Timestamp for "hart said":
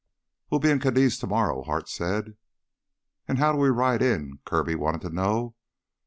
1.61-2.35